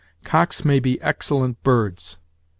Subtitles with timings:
[0.23, 2.17] Cocks may be excellent birds.